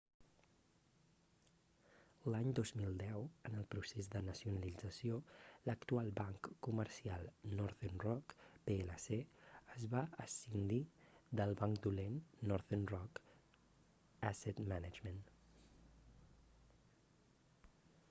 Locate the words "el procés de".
3.57-4.21